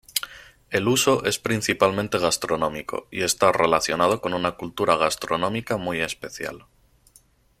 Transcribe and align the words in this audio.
El 0.71 0.87
uso 0.87 1.23
es 1.25 1.37
principalmente 1.37 2.17
gastronómico 2.17 3.07
y 3.11 3.21
está 3.21 3.51
relacionado 3.51 4.19
con 4.19 4.33
una 4.33 4.53
cultura 4.53 4.97
gastronómica 4.97 5.77
muy 5.77 5.99
especial. 6.01 6.65